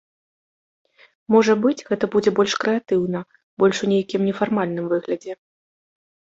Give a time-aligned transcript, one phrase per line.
[1.35, 3.19] Можа быць, гэта будзе больш крэатыўна,
[3.65, 5.33] больш у нейкім нефармальным выглядзе.